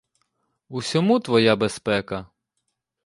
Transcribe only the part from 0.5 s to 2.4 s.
У сьому твоя безпека.